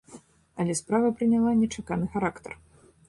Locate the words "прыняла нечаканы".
1.19-2.05